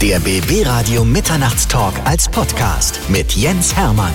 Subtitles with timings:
[0.00, 4.12] Der BB Radio Mitternachtstalk als Podcast mit Jens Hermann.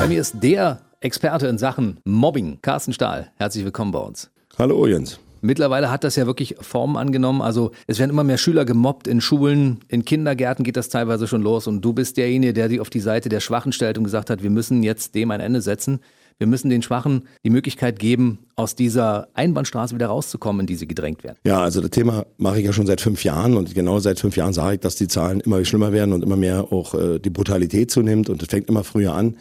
[0.00, 3.30] Bei mir ist der Experte in Sachen Mobbing, Carsten Stahl.
[3.36, 4.30] Herzlich willkommen bei uns.
[4.58, 5.20] Hallo Jens.
[5.42, 7.42] Mittlerweile hat das ja wirklich Formen angenommen.
[7.42, 11.42] Also es werden immer mehr Schüler gemobbt in Schulen, in Kindergärten geht das teilweise schon
[11.42, 11.66] los.
[11.66, 14.42] Und du bist derjenige, der sich auf die Seite der Schwachen stellt und gesagt hat,
[14.42, 16.00] wir müssen jetzt dem ein Ende setzen.
[16.38, 20.86] Wir müssen den Schwachen die Möglichkeit geben, aus dieser Einbahnstraße wieder rauszukommen, in die sie
[20.86, 21.38] gedrängt werden.
[21.44, 24.36] Ja, also das Thema mache ich ja schon seit fünf Jahren und genau seit fünf
[24.36, 27.30] Jahren sage ich, dass die Zahlen immer schlimmer werden und immer mehr auch äh, die
[27.30, 29.36] Brutalität zunimmt und es fängt immer früher an.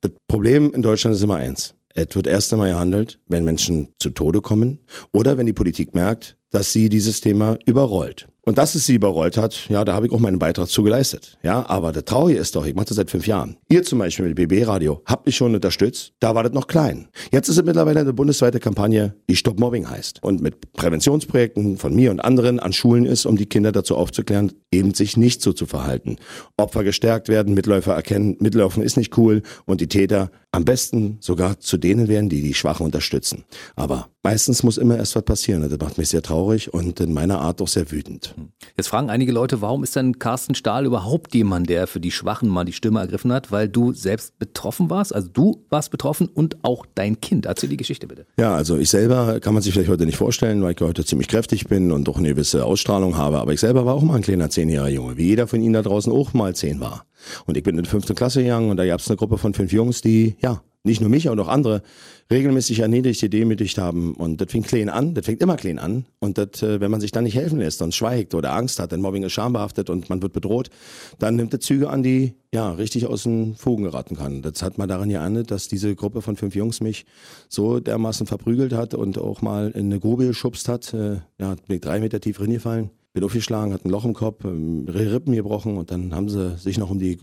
[0.00, 1.74] Das Problem in Deutschland ist immer eins.
[1.94, 4.78] Es wird erst einmal gehandelt, wenn Menschen zu Tode kommen
[5.12, 8.28] oder wenn die Politik merkt, dass sie dieses Thema überrollt.
[8.48, 11.36] Und dass es sie überrollt hat, ja, da habe ich auch meinen Beitrag zu geleistet.
[11.42, 13.58] Ja, aber der Traurige ist doch, ich mache das seit fünf Jahren.
[13.68, 16.14] Ihr zum Beispiel mit BB Radio habt mich schon unterstützt.
[16.18, 17.08] Da war das noch klein.
[17.30, 20.22] Jetzt ist es mittlerweile eine bundesweite Kampagne, die Stop Mobbing heißt.
[20.22, 24.50] Und mit Präventionsprojekten von mir und anderen an Schulen ist, um die Kinder dazu aufzuklären,
[24.72, 26.16] eben sich nicht so zu verhalten.
[26.56, 31.60] Opfer gestärkt werden, Mitläufer erkennen, Mitlaufen ist nicht cool und die Täter am besten sogar
[31.60, 33.44] zu denen werden, die die Schwachen unterstützen.
[33.76, 35.68] Aber meistens muss immer erst was passieren.
[35.68, 38.34] Das macht mich sehr traurig und in meiner Art auch sehr wütend.
[38.76, 42.48] Jetzt fragen einige Leute, warum ist denn Carsten Stahl überhaupt jemand, der für die Schwachen
[42.48, 43.50] mal die Stimme ergriffen hat?
[43.50, 47.46] Weil du selbst betroffen warst, also du warst betroffen und auch dein Kind.
[47.46, 48.26] Erzähl die Geschichte bitte.
[48.38, 51.28] Ja, also ich selber kann man sich vielleicht heute nicht vorstellen, weil ich heute ziemlich
[51.28, 53.38] kräftig bin und auch eine gewisse Ausstrahlung habe.
[53.38, 55.82] Aber ich selber war auch mal ein kleiner zehnjähriger Junge, wie jeder von Ihnen da
[55.82, 57.04] draußen auch mal zehn war.
[57.46, 59.54] Und ich bin in der fünften Klasse gegangen und da gab es eine Gruppe von
[59.54, 61.82] fünf Jungs, die, ja, nicht nur mich, aber auch andere
[62.30, 64.14] regelmäßig erniedrigt, gedemütigt haben.
[64.14, 66.06] Und das fing klein an, das fängt immer klein an.
[66.20, 68.92] Und das, äh, wenn man sich dann nicht helfen lässt und schweigt oder Angst hat,
[68.92, 70.70] denn Mobbing ist schambehaftet und man wird bedroht,
[71.18, 74.42] dann nimmt es Züge an, die ja richtig aus den Fugen geraten kann.
[74.42, 77.06] Das hat man daran geahndet, dass diese Gruppe von fünf Jungs mich
[77.48, 80.94] so dermaßen verprügelt hat und auch mal in eine Grube geschubst hat.
[80.94, 84.44] Äh, ja, bin ich drei Meter tief reingefallen bin aufgeschlagen, hat ein Loch im Kopf,
[84.44, 87.18] ähm, Rippen gebrochen und dann haben sie sich noch um die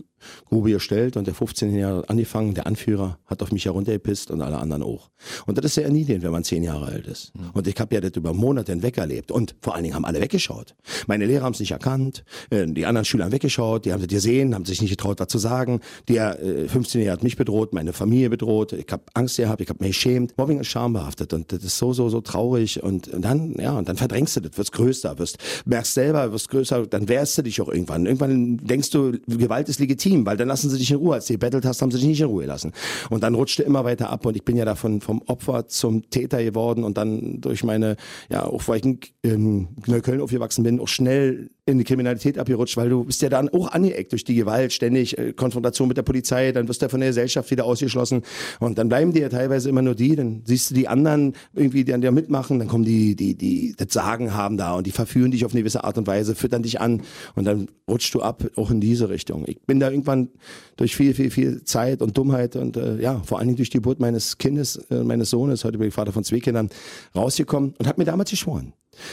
[0.46, 4.58] Grube gestellt und der 15 Jahre angefangen, der Anführer hat auf mich heruntergepisst und alle
[4.58, 5.10] anderen auch.
[5.46, 7.34] Und das ist sehr erniedrigend, wenn man zehn Jahre alt ist.
[7.34, 7.50] Mhm.
[7.54, 10.20] Und ich habe ja das über Monate hinweg erlebt und vor allen Dingen haben alle
[10.20, 10.74] weggeschaut.
[11.06, 14.08] Meine Lehrer haben es nicht erkannt, äh, die anderen Schüler haben weggeschaut, die haben es
[14.08, 15.80] gesehen, haben sich nicht getraut, was zu sagen.
[16.08, 19.82] Der 15-Jährige äh, hat mich bedroht, meine Familie bedroht, ich habe Angst gehabt, ich habe
[19.82, 20.36] mich geschämt.
[20.36, 23.88] Mobbing ist schambehaftet und das ist so, so, so traurig und, und dann, ja, und
[23.88, 27.42] dann verdrängst du das, wirst größer, wirst, merkst merkst selber, wirst größer, dann wehrst du
[27.42, 28.06] dich auch irgendwann.
[28.06, 31.14] Irgendwann denkst du, Gewalt ist legitim, weil dann lassen sie dich in Ruhe.
[31.14, 32.72] Als du gebettelt hast, haben sie dich nicht in Ruhe gelassen.
[33.10, 36.42] Und dann rutschte immer weiter ab und ich bin ja davon vom Opfer zum Täter
[36.42, 37.96] geworden und dann durch meine,
[38.30, 42.88] ja, auch weil ich in Neukölln aufgewachsen bin, auch schnell in die Kriminalität abgerutscht, weil
[42.88, 46.52] du bist ja dann auch angeeckt durch die Gewalt, ständig äh, Konfrontation mit der Polizei,
[46.52, 48.22] dann wirst du von der Gesellschaft wieder ausgeschlossen
[48.60, 51.84] und dann bleiben dir ja teilweise immer nur die, dann siehst du die anderen irgendwie,
[51.84, 54.92] die an dir mitmachen, dann kommen die, die, die das Sagen haben da und die
[54.92, 57.02] verführen dich auf eine gewisse Art und Weise, füttern dich an
[57.34, 59.42] und dann rutschst du ab, auch in diese Richtung.
[59.48, 60.28] Ich bin da irgendwann
[60.76, 63.78] durch viel, viel, viel Zeit und Dummheit und äh, ja, vor allen Dingen durch die
[63.78, 66.70] Geburt meines Kindes, äh, meines Sohnes, heute bin ich Vater von zwei Kindern,
[67.16, 68.72] rausgekommen und habe mir damals geschworen,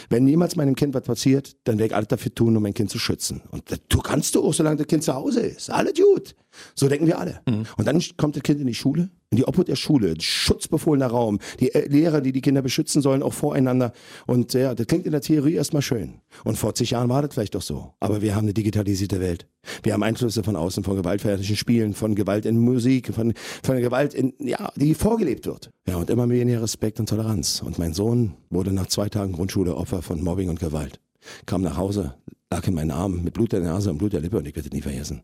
[0.10, 2.90] wenn jemals meinem Kind was passiert, dann werde ich alles dafür tun, um mein Kind
[2.90, 3.42] zu schützen.
[3.52, 5.70] Und das kannst du auch, solange das Kind zu Hause ist.
[5.70, 6.36] Alles gut.
[6.76, 7.42] So denken wir alle.
[7.48, 7.66] Mhm.
[7.78, 11.40] Und dann kommt das Kind in die Schule, in die Obhut der Schule, schutzbefohlener Raum,
[11.60, 13.94] die äh, Lehrer, die die Kinder beschützen sollen, auch voreinander.
[14.28, 16.22] Und ja, das klingt in der Theorie erstmal schön.
[16.44, 17.94] Und vor zig Jahren war das vielleicht doch so.
[18.00, 19.48] Aber wir haben eine digitalisierte Welt.
[19.82, 23.34] Wir haben Einflüsse von außen, von gewaltverherrlichen Spielen, von Gewalt in Musik, von,
[23.64, 25.72] von Gewalt, in, ja, die vorgelebt wird.
[25.88, 27.62] Ja, und immer weniger Respekt und Toleranz.
[27.66, 31.00] Und mein Sohn wurde nach zwei Tagen Grundschule Opfer von Mobbing und Gewalt.
[31.46, 32.16] Kam nach Hause,
[32.54, 34.70] lag in meinen Armen mit Blut der Nase und Blut der Lippe und ich werde
[34.70, 35.24] nie vergessen,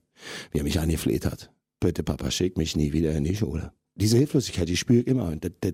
[0.52, 1.52] wie er mich angefleht hat.
[1.80, 3.72] Bitte, Papa, schick mich nie wieder in die Schule.
[3.94, 5.36] Diese Hilflosigkeit, die spüre ich immer.
[5.36, 5.74] Das, das,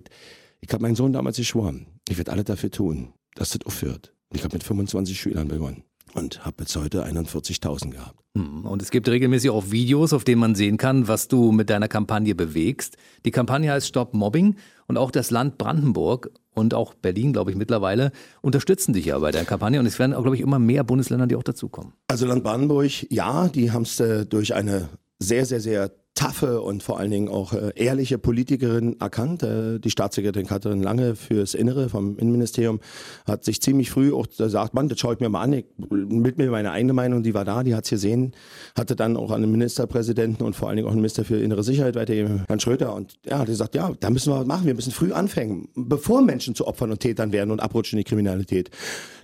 [0.60, 4.12] ich habe meinen Sohn damals geschworen, ich werde alles dafür tun, dass das aufhört.
[4.34, 8.20] Ich habe mit 25 Schülern begonnen und habe bis heute 41.000 gehabt.
[8.36, 11.70] Hm, und es gibt regelmäßig auch Videos, auf denen man sehen kann, was du mit
[11.70, 12.98] deiner Kampagne bewegst.
[13.24, 14.56] Die Kampagne heißt Stop Mobbing
[14.88, 19.30] und auch das Land Brandenburg und auch Berlin, glaube ich, mittlerweile unterstützen dich ja bei
[19.30, 21.92] der Kampagne und es werden, glaube ich, immer mehr Bundesländer, die auch dazukommen.
[22.08, 24.88] Also Land Brandenburg, ja, die haben es äh, durch eine
[25.18, 29.42] sehr, sehr, sehr taffe und vor allen Dingen auch äh, ehrliche Politikerin erkannt.
[29.42, 32.80] Äh, die Staatssekretärin Katrin Lange fürs Innere vom Innenministerium
[33.26, 35.52] hat sich ziemlich früh auch gesagt, Mann, das schaue ich mir mal an.
[35.52, 38.32] Ich, mit mir meine eigene Meinung, die war da, die hat's gesehen,
[38.76, 41.62] hatte dann auch an den Ministerpräsidenten und vor allen Dingen auch den Minister für innere
[41.62, 42.94] Sicherheit weitergegeben, Herrn Schröter.
[42.94, 44.66] Und ja, die sagt, ja, da müssen wir was machen.
[44.66, 48.08] Wir müssen früh anfangen, bevor Menschen zu Opfern und Tätern werden und abrutschen in die
[48.08, 48.70] Kriminalität.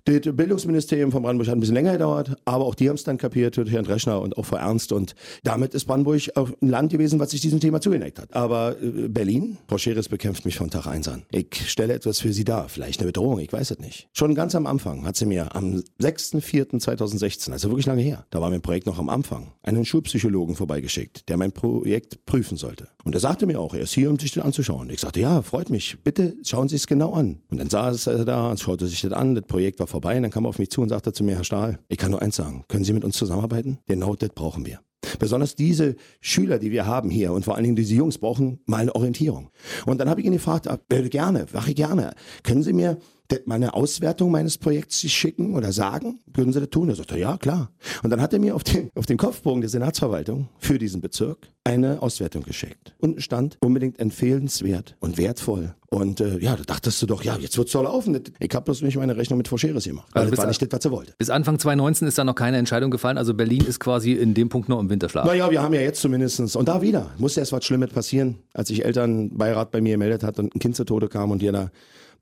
[0.04, 3.18] Das Bildungsministerium von Brandenburg hat ein bisschen länger gedauert, aber auch die haben es dann
[3.18, 4.90] kapiert, Herrn Dreschner und auch Frau Ernst.
[4.90, 5.14] Und
[5.44, 8.34] damit ist Brandenburg ein Land gewesen, was sich diesem Thema zugeneigt hat.
[8.34, 11.22] Aber äh, Berlin, Frau Scheres bekämpft mich von Tag eins an.
[11.30, 14.08] Ich stelle etwas für sie dar, vielleicht eine Bedrohung, ich weiß es nicht.
[14.12, 18.50] Schon ganz am Anfang hat sie mir am 6.4.2016, also wirklich lange her, da war
[18.50, 22.88] mein Projekt noch am Anfang, einen Schulpsychologen vorbeigeschickt, der mein Projekt prüfen sollte.
[23.04, 24.90] Und er sagte mir auch, er ist hier, um sich das anzuschauen.
[24.90, 27.40] Ich sagte, ja, freut mich, bitte schauen Sie es genau an.
[27.50, 30.22] Und dann saß er da und schaute sich das an, das Projekt war vorbei und
[30.22, 32.20] dann kam er auf mich zu und sagte zu mir, Herr Stahl, ich kann nur
[32.20, 33.78] eins sagen, können Sie mit uns zusammenarbeiten?
[33.86, 34.80] Genau das brauchen wir.
[35.18, 38.78] Besonders diese Schüler, die wir haben hier und vor allen Dingen diese Jungs brauchen mal
[38.78, 39.50] eine Orientierung.
[39.86, 42.14] Und dann habe ich ihn gefragt, äh, gerne, mache ich gerne.
[42.42, 42.98] Können Sie mir
[43.46, 46.20] meine Auswertung meines Projekts schicken oder sagen?
[46.32, 46.88] Würden Sie das tun?
[46.88, 47.70] Er sagte, ja, klar.
[48.02, 51.48] Und dann hat er mir auf den, auf den Kopfbogen der Senatsverwaltung für diesen Bezirk
[51.64, 52.94] eine Auswertung geschickt.
[52.98, 55.74] Unten stand unbedingt empfehlenswert und wertvoll.
[55.88, 58.18] Und äh, ja, da dachtest du doch, ja, jetzt wird's so laufen.
[58.38, 60.08] Ich habe bloß nicht meine Rechnung mit Vorscheres gemacht.
[60.12, 61.14] Also das war nicht das, was er wollte.
[61.18, 63.18] Bis Anfang 2019 ist da noch keine Entscheidung gefallen.
[63.18, 65.26] Also Berlin ist quasi in dem Punkt noch im Winterschlaf.
[65.26, 68.68] Naja, wir haben ja jetzt zumindestens und da wieder, musste erst was Schlimmes passieren, als
[68.68, 71.70] sich Elternbeirat bei mir gemeldet hat und ein Kind zu Tode kam und die da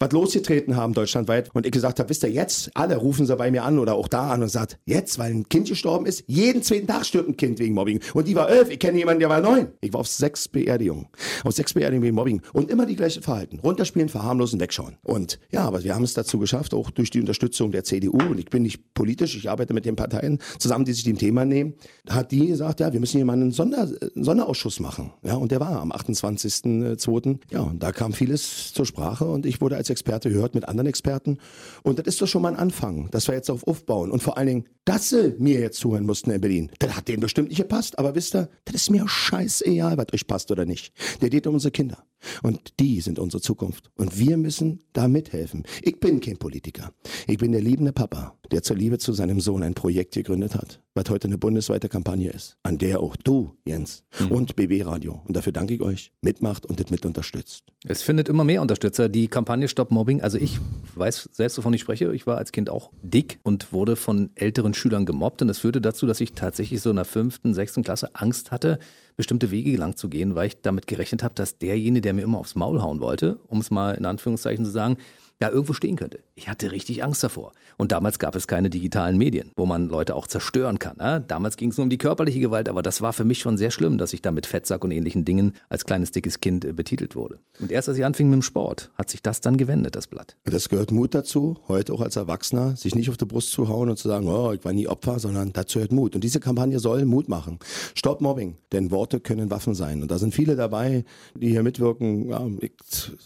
[0.01, 3.51] was losgetreten haben deutschlandweit und ich gesagt habe, wisst ihr, jetzt alle rufen sie bei
[3.51, 6.63] mir an oder auch da an und sagt, jetzt, weil ein Kind gestorben ist, jeden
[6.63, 8.01] zweiten Tag stirbt ein Kind wegen Mobbing.
[8.15, 9.69] Und die war elf, ich kenne jemanden, der war neun.
[9.83, 11.09] Ich war auf sechs Beerdigungen.
[11.45, 12.41] Auf sechs Beerdigungen wegen Mobbing.
[12.55, 13.59] Und immer die gleiche Verhalten.
[13.59, 14.97] Runterspielen, verharmlosen, wegschauen.
[15.03, 18.39] Und ja, aber wir haben es dazu geschafft, auch durch die Unterstützung der CDU, und
[18.39, 21.75] ich bin nicht politisch, ich arbeite mit den Parteien zusammen, die sich dem Thema nehmen,
[22.09, 25.13] hat die gesagt, ja, wir müssen hier mal einen, Sonder, einen Sonderausschuss machen.
[25.23, 27.39] Ja, und der war am 28.02.
[27.51, 30.87] Ja, und da kam vieles zur Sprache und ich wurde als Experte gehört mit anderen
[30.87, 31.39] Experten.
[31.83, 34.11] Und das ist doch schon mal ein Anfang, dass wir jetzt darauf aufbauen.
[34.11, 36.71] Und vor allen Dingen, dass sie mir jetzt zuhören mussten in Berlin.
[36.79, 37.99] Das hat denen bestimmt nicht gepasst.
[37.99, 40.93] Aber wisst ihr, das ist mir scheißegal, was euch passt oder nicht.
[41.21, 42.05] Der geht um unsere Kinder.
[42.43, 43.91] Und die sind unsere Zukunft.
[43.97, 45.65] Und wir müssen da mithelfen.
[45.83, 46.93] Ich bin kein Politiker.
[47.27, 50.83] Ich bin der liebende Papa, der zur Liebe zu seinem Sohn ein Projekt gegründet hat,
[51.01, 54.33] was heute eine bundesweite Kampagne ist, an der auch du, Jens, mhm.
[54.33, 57.65] und BB Radio, und dafür danke ich euch, mitmacht und das mit unterstützt.
[57.87, 59.09] Es findet immer mehr Unterstützer.
[59.09, 60.59] Die Kampagne Stop Mobbing, also ich
[60.95, 62.13] weiß selbst, wovon ich spreche.
[62.15, 65.41] Ich war als Kind auch dick und wurde von älteren Schülern gemobbt.
[65.41, 68.79] Und das führte dazu, dass ich tatsächlich so in der fünften, sechsten Klasse Angst hatte,
[69.17, 72.39] bestimmte Wege lang zu gehen, weil ich damit gerechnet habe, dass derjenige, der mir immer
[72.39, 74.99] aufs Maul hauen wollte, um es mal in Anführungszeichen zu sagen,
[75.41, 76.21] ja, irgendwo stehen könnte.
[76.41, 77.53] Ich hatte richtig Angst davor.
[77.77, 80.97] Und damals gab es keine digitalen Medien, wo man Leute auch zerstören kann.
[80.97, 81.23] Ne?
[81.29, 83.71] Damals ging es nur um die körperliche Gewalt, aber das war für mich schon sehr
[83.71, 87.15] schlimm, dass ich da mit Fettsack und ähnlichen Dingen als kleines dickes Kind äh, betitelt
[87.15, 87.41] wurde.
[87.61, 90.39] Und erst als ich anfing mit dem Sport, hat sich das dann gewendet, das Blatt.
[90.45, 93.91] Das gehört Mut dazu, heute auch als Erwachsener, sich nicht auf die Brust zu hauen
[93.91, 96.15] und zu sagen, oh, ich war nie Opfer, sondern dazu gehört Mut.
[96.15, 97.59] Und diese Kampagne soll Mut machen.
[97.95, 100.01] Stopp Mobbing, denn Worte können Waffen sein.
[100.01, 101.05] Und da sind viele dabei,
[101.35, 102.31] die hier mitwirken.
[102.31, 102.73] Ja, ich,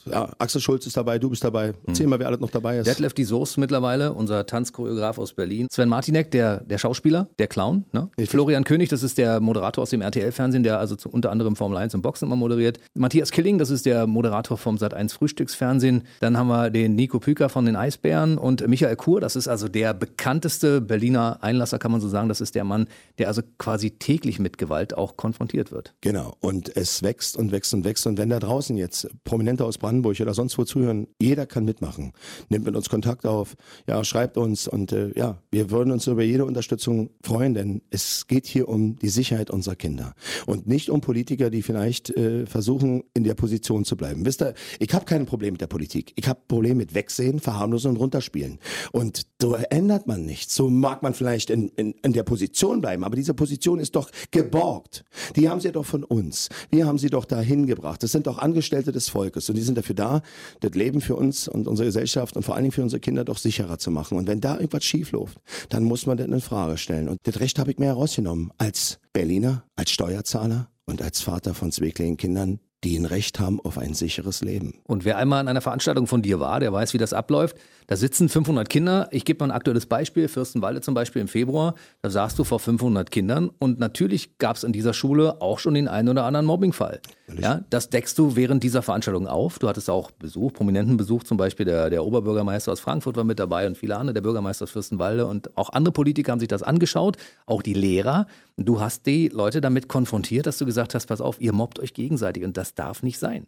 [0.04, 1.74] ja Axel Schulz ist dabei, du bist dabei.
[1.86, 2.10] Erzähl hm.
[2.10, 2.88] mal, wer alles noch dabei ist.
[2.88, 2.94] ist.
[2.94, 5.66] Detlef die Soße mittlerweile, unser Tanzchoreograf aus Berlin.
[5.70, 7.84] Sven Martinek, der, der Schauspieler, der Clown.
[7.92, 8.08] Ne?
[8.26, 11.76] Florian König, das ist der Moderator aus dem RTL-Fernsehen, der also zu, unter anderem Formel
[11.76, 12.78] 1 und Boxen immer moderiert.
[12.94, 16.04] Matthias Killing, das ist der Moderator vom Sat1 Frühstücksfernsehen.
[16.20, 19.68] Dann haben wir den Nico Püker von den Eisbären und Michael Kur, das ist also
[19.68, 22.28] der bekannteste Berliner Einlasser, kann man so sagen.
[22.28, 22.86] Das ist der Mann,
[23.18, 25.94] der also quasi täglich mit Gewalt auch konfrontiert wird.
[26.00, 26.36] Genau.
[26.40, 28.06] Und es wächst und wächst und wächst.
[28.06, 32.12] Und wenn da draußen jetzt Prominente aus Brandenburg oder sonst wo zuhören, jeder kann mitmachen.
[32.48, 33.56] Nimmt mit uns Kontakt auf,
[33.88, 38.28] ja, schreibt uns und äh, ja, wir würden uns über jede Unterstützung freuen, denn es
[38.28, 40.14] geht hier um die Sicherheit unserer Kinder
[40.46, 44.24] und nicht um Politiker, die vielleicht äh, versuchen, in der Position zu bleiben.
[44.24, 46.12] Wisst ihr, ich habe kein Problem mit der Politik.
[46.14, 48.60] Ich habe Probleme mit Wegsehen, Verharmlosen und Runterspielen.
[48.92, 50.54] Und so ändert man nichts.
[50.54, 54.08] So mag man vielleicht in, in, in der Position bleiben, aber diese Position ist doch
[54.30, 55.04] geborgt.
[55.34, 56.48] Die haben sie doch von uns.
[56.70, 58.04] Wir haben sie doch dahin gebracht.
[58.04, 60.22] Das sind doch Angestellte des Volkes und die sind dafür da,
[60.60, 63.38] das Leben für uns und unsere Gesellschaft und vor allen Dingen für unsere Kinder doch
[63.38, 64.18] sicherer zu machen.
[64.18, 65.38] Und wenn da irgendwas schief läuft,
[65.68, 67.08] dann muss man das in Frage stellen.
[67.08, 68.52] Und das Recht habe ich mir herausgenommen.
[68.58, 73.60] Als Berliner, als Steuerzahler und als Vater von zwei kleinen Kindern, die ein Recht haben
[73.60, 74.74] auf ein sicheres Leben.
[74.84, 77.56] Und wer einmal an einer Veranstaltung von dir war, der weiß, wie das abläuft.
[77.86, 79.08] Da sitzen 500 Kinder.
[79.10, 80.28] Ich gebe mal ein aktuelles Beispiel.
[80.28, 81.74] Fürstenwalde zum Beispiel im Februar.
[82.02, 83.50] Da saßt du vor 500 Kindern.
[83.58, 87.00] Und natürlich gab es in dieser Schule auch schon den einen oder anderen Mobbingfall.
[87.38, 89.58] Ja, das deckst du während dieser Veranstaltung auf.
[89.58, 91.24] Du hattest auch Besuch, prominenten Besuch.
[91.24, 94.14] Zum Beispiel der, der Oberbürgermeister aus Frankfurt war mit dabei und viele andere.
[94.14, 95.26] Der Bürgermeister aus Fürstenwalde.
[95.26, 97.16] Und auch andere Politiker haben sich das angeschaut.
[97.46, 98.26] Auch die Lehrer.
[98.56, 101.92] Du hast die Leute damit konfrontiert, dass du gesagt hast, pass auf, ihr mobbt euch
[101.92, 102.44] gegenseitig.
[102.44, 103.46] Und das darf nicht sein.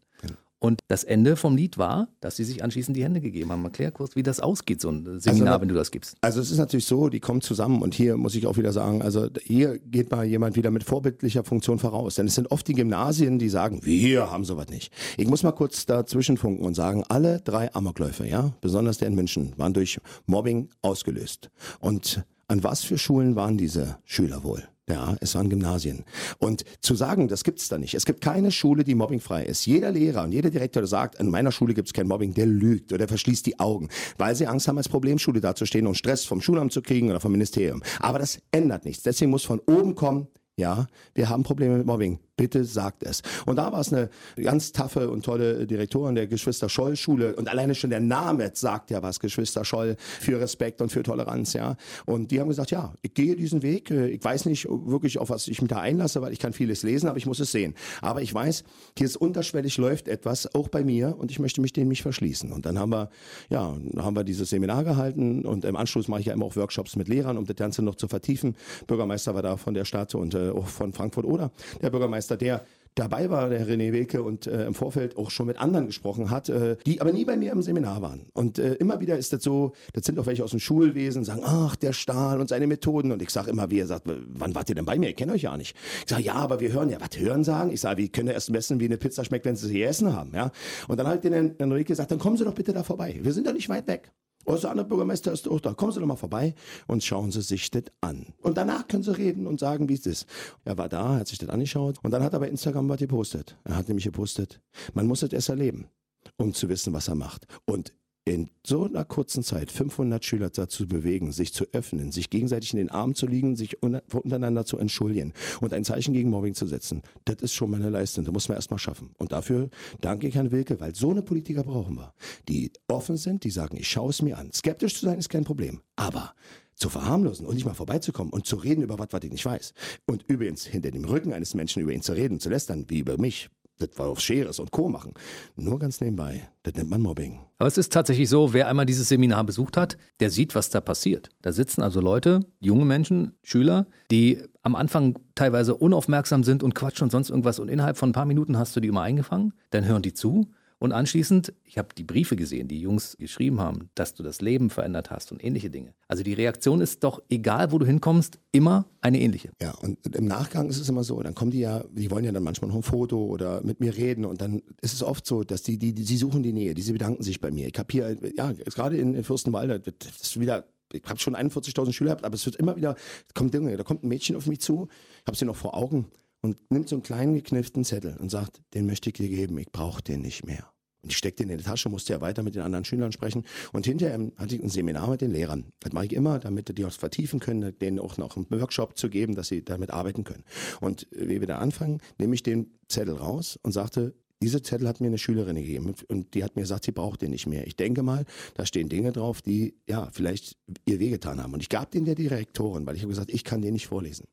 [0.58, 3.62] Und das Ende vom Lied war, dass sie sich anschließend die Hände gegeben haben.
[3.64, 6.16] Erklär kurz, wie das ausgeht, so ein Seminar, also, wenn du das gibst.
[6.22, 9.02] Also es ist natürlich so, die kommen zusammen und hier muss ich auch wieder sagen,
[9.02, 12.14] also hier geht mal jemand wieder mit vorbildlicher Funktion voraus.
[12.14, 14.92] Denn es sind oft die Gymnasien, die sagen, wir haben sowas nicht.
[15.18, 19.14] Ich muss mal kurz dazwischen funken und sagen, alle drei Amokläufe, ja, besonders der in
[19.14, 21.50] München, waren durch Mobbing ausgelöst.
[21.80, 24.66] Und an was für Schulen waren diese Schüler wohl?
[24.88, 26.04] Ja, es waren Gymnasien.
[26.38, 27.94] Und zu sagen, das gibt's da nicht.
[27.94, 29.66] Es gibt keine Schule, die mobbingfrei ist.
[29.66, 32.92] Jeder Lehrer und jeder Direktor, der sagt, in meiner Schule gibt's kein Mobbing, der lügt
[32.92, 36.72] oder verschließt die Augen, weil sie Angst haben, als Problemschule dazustehen und Stress vom Schulamt
[36.72, 37.82] zu kriegen oder vom Ministerium.
[37.98, 39.02] Aber das ändert nichts.
[39.02, 42.20] Deswegen muss von oben kommen, ja, wir haben Probleme mit Mobbing.
[42.36, 43.22] Bitte sagt es.
[43.46, 47.34] Und da war es eine ganz taffe und tolle Direktorin der Geschwister Scholl Schule.
[47.34, 51.54] Und alleine schon der Name sagt ja was, Geschwister Scholl, für Respekt und für Toleranz,
[51.54, 51.76] ja.
[52.04, 53.90] Und die haben gesagt, ja, ich gehe diesen Weg.
[53.90, 57.08] Ich weiß nicht wirklich, auf was ich mich da einlasse, weil ich kann vieles lesen,
[57.08, 57.74] aber ich muss es sehen.
[58.02, 58.64] Aber ich weiß,
[58.98, 62.52] hier ist unterschwellig läuft etwas, auch bei mir, und ich möchte mich dem nicht verschließen.
[62.52, 63.08] Und dann haben wir,
[63.48, 66.96] ja, haben wir dieses Seminar gehalten und im Anschluss mache ich ja immer auch Workshops
[66.96, 68.56] mit Lehrern, um das Ganze noch zu vertiefen.
[68.86, 71.50] Bürgermeister war da von der Stadt und äh, auch von Frankfurt oder
[71.80, 72.64] der Bürgermeister Bürgermeister, der
[72.94, 76.48] dabei war, der René Wilke, und äh, im Vorfeld auch schon mit anderen gesprochen hat,
[76.48, 78.24] äh, die aber nie bei mir im Seminar waren.
[78.32, 81.42] Und äh, immer wieder ist das so, das sind auch welche aus dem Schulwesen, sagen,
[81.44, 83.12] ach, der Stahl und seine Methoden.
[83.12, 85.10] Und ich sage immer, wie er sagt, wann wart ihr denn bei mir?
[85.10, 85.76] Ich kenne euch ja nicht.
[86.04, 87.70] Ich sage, ja, aber wir hören ja, was hören sagen?
[87.70, 90.32] Ich sage, wie können erst messen, wie eine Pizza schmeckt, wenn sie sie essen haben?
[90.34, 90.50] Ja?
[90.88, 93.18] Und dann hat den Enrique gesagt, dann kommen Sie doch bitte da vorbei.
[93.20, 94.10] Wir sind doch nicht weit weg.
[94.46, 95.74] Unser anderer Bürgermeister ist auch da.
[95.74, 96.54] Kommen Sie doch mal vorbei
[96.86, 98.26] und schauen Sie sich das an.
[98.42, 100.26] Und danach können Sie reden und sagen, wie es ist.
[100.64, 103.58] Er war da, hat sich das angeschaut und dann hat er bei Instagram was gepostet.
[103.64, 104.60] Er hat nämlich gepostet,
[104.94, 105.88] man muss es erst erleben,
[106.36, 107.46] um zu wissen, was er macht.
[107.64, 107.92] Und
[108.26, 112.78] in so einer kurzen Zeit 500 Schüler dazu bewegen, sich zu öffnen, sich gegenseitig in
[112.78, 117.02] den Arm zu liegen, sich untereinander zu entschuldigen und ein Zeichen gegen Mobbing zu setzen,
[117.24, 118.24] das ist schon mal eine Leistung.
[118.24, 119.12] Das muss man erstmal schaffen.
[119.18, 122.12] Und dafür danke ich Herrn Wilke, weil so eine Politiker brauchen wir,
[122.48, 124.52] die offen sind, die sagen, ich schaue es mir an.
[124.52, 126.34] Skeptisch zu sein ist kein Problem, aber
[126.74, 129.72] zu verharmlosen und nicht mal vorbeizukommen und zu reden über was, was ich nicht weiß.
[130.06, 133.18] Und übrigens hinter dem Rücken eines Menschen über ihn zu reden, zu lästern, wie über
[133.18, 134.88] mich, das war auf Scheres und Co.
[134.88, 135.12] machen.
[135.56, 136.48] Nur ganz nebenbei.
[136.62, 137.40] Das nennt man Mobbing.
[137.58, 140.80] Aber es ist tatsächlich so, wer einmal dieses Seminar besucht hat, der sieht, was da
[140.80, 141.30] passiert.
[141.42, 147.04] Da sitzen also Leute, junge Menschen, Schüler, die am Anfang teilweise unaufmerksam sind und quatschen
[147.04, 147.58] und sonst irgendwas.
[147.58, 149.52] Und innerhalb von ein paar Minuten hast du die immer eingefangen.
[149.70, 153.88] Dann hören die zu und anschließend, ich habe die Briefe gesehen, die Jungs geschrieben haben,
[153.94, 155.94] dass du das Leben verändert hast und ähnliche Dinge.
[156.06, 159.52] Also die Reaktion ist doch, egal wo du hinkommst, immer eine ähnliche.
[159.60, 162.32] Ja, und im Nachgang ist es immer so, dann kommen die ja, die wollen ja
[162.32, 165.44] dann manchmal noch ein Foto oder mit mir reden und dann ist es oft so,
[165.44, 167.66] dass die, die, die sie suchen die Nähe, die sie bedanken sich bei mir.
[167.68, 172.10] Ich habe hier, ja, gerade in, Fürstenwalde, das ist wieder ich habe schon 41.000 Schüler
[172.10, 172.94] gehabt, aber es wird immer wieder,
[173.34, 174.88] kommt Dinge, da kommt ein Mädchen auf mich zu,
[175.20, 176.06] ich habe sie noch vor Augen
[176.42, 179.70] und nimmt so einen kleinen geknifften Zettel und sagt, den möchte ich dir geben, ich
[179.72, 180.72] brauche den nicht mehr.
[181.02, 183.44] Und ich steckte den in die Tasche, musste ja weiter mit den anderen Schülern sprechen.
[183.72, 185.72] Und hinterher hatte ich ein Seminar mit den Lehrern.
[185.78, 189.08] Das mache ich immer, damit die auch vertiefen können, denen auch noch einen Workshop zu
[189.08, 190.42] geben, dass sie damit arbeiten können.
[190.80, 195.00] Und wie wir da anfangen, nehme ich den Zettel raus und sagte, diese Zettel hat
[195.00, 197.66] mir eine Schülerin gegeben und die hat mir gesagt, sie braucht den nicht mehr.
[197.66, 201.54] Ich denke mal, da stehen Dinge drauf, die ja vielleicht ihr wehgetan haben.
[201.54, 204.26] Und ich gab den der Direktorin, weil ich habe gesagt, ich kann den nicht vorlesen.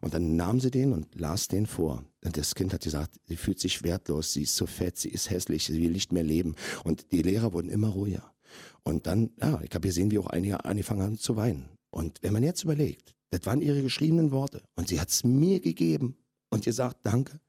[0.00, 2.04] Und dann nahm sie den und las den vor.
[2.24, 5.30] Und das Kind hat gesagt, sie fühlt sich wertlos, sie ist zu fett, sie ist
[5.30, 6.54] hässlich, sie will nicht mehr leben.
[6.84, 8.32] Und die Lehrer wurden immer ruhiger.
[8.84, 11.68] Und dann, ja, ich habe gesehen, wie auch einige angefangen haben zu weinen.
[11.90, 15.60] Und wenn man jetzt überlegt, das waren ihre geschriebenen Worte und sie hat es mir
[15.60, 16.16] gegeben
[16.50, 17.40] und gesagt, danke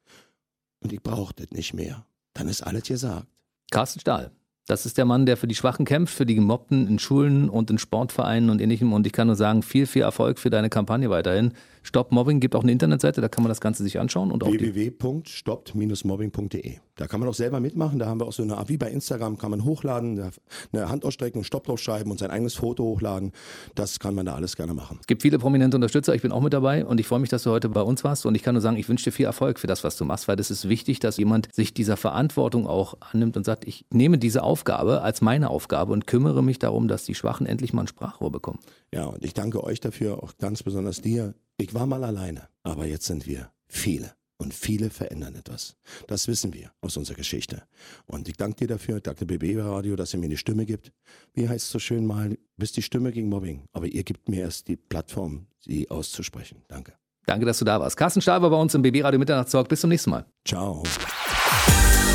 [0.82, 2.06] und ich brauche das nicht mehr.
[2.34, 3.28] Dann ist alles gesagt.
[3.72, 4.32] Carsten Stahl.
[4.68, 7.72] Das ist der Mann, der für die Schwachen kämpft, für die Gemobbten in Schulen und
[7.72, 8.94] in Sportvereinen und ähnlichem.
[8.94, 11.54] Und ich kann nur sagen, viel, viel Erfolg für deine Kampagne weiterhin.
[11.84, 14.32] Stop Mobbing gibt auch eine Internetseite, da kann man das Ganze sich anschauen.
[14.32, 16.78] www.stoppt-mobbing.de.
[17.02, 17.98] Da kann man auch selber mitmachen.
[17.98, 20.32] Da haben wir auch so eine Art, wie bei Instagram, kann man hochladen,
[20.72, 23.32] eine Hand ausstrecken, einen Stopp draufschreiben und sein eigenes Foto hochladen.
[23.74, 25.00] Das kann man da alles gerne machen.
[25.02, 26.14] Es gibt viele prominente Unterstützer.
[26.14, 28.28] Ich bin auch mit dabei und ich freue mich, dass du heute bei uns warst.
[28.28, 30.28] Und ich kann nur sagen, ich wünsche dir viel Erfolg für das, was du machst,
[30.28, 34.20] weil es ist wichtig, dass jemand sich dieser Verantwortung auch annimmt und sagt, ich nehme
[34.20, 37.88] diese Aufgabe als meine Aufgabe und kümmere mich darum, dass die Schwachen endlich mal ein
[37.88, 38.60] Sprachrohr bekommen.
[38.94, 41.34] Ja, und ich danke euch dafür, auch ganz besonders dir.
[41.58, 44.12] Ich war mal alleine, aber jetzt sind wir viele.
[44.42, 45.76] Und viele verändern etwas.
[46.08, 47.62] Das wissen wir aus unserer Geschichte.
[48.08, 50.92] Und ich danke dir dafür, ich danke BB Radio, dass ihr mir eine Stimme gibt.
[51.36, 53.66] Wie heißt es so schön mal, bist die Stimme gegen Mobbing.
[53.72, 56.64] Aber ihr gebt mir erst die Plattform, sie auszusprechen.
[56.68, 56.94] Danke.
[57.28, 57.96] Danke, dass du da warst.
[57.96, 59.70] Carsten Stahl war bei uns im BB Radio Mitternachtstalk.
[59.70, 60.26] Bis zum nächsten Mal.
[60.44, 60.82] Ciao.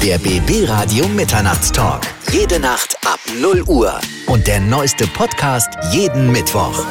[0.03, 2.03] Der BB Radio Mitternachtstalk.
[2.33, 4.01] Jede Nacht ab 0 Uhr.
[4.27, 6.85] Und der neueste Podcast jeden Mittwoch.